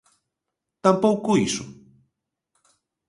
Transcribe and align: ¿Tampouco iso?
¿Tampouco 0.83 1.31
iso? 1.47 1.63